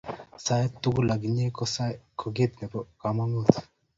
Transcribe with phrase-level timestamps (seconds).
[0.45, 1.45] sait tugul ak inye
[2.19, 3.49] ko kit nebo kamangut